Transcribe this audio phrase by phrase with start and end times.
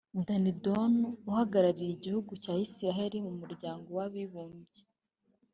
[0.25, 0.95] Danny Danon
[1.29, 4.81] uhagarariye igihugu cya Israel mu Muryango w’Abibumbye